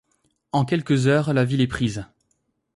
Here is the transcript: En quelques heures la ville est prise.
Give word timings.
En 0.51 0.65
quelques 0.65 1.05
heures 1.05 1.31
la 1.31 1.45
ville 1.45 1.61
est 1.61 1.67
prise. 1.67 2.05